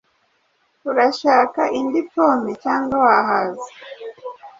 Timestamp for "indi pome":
1.79-2.51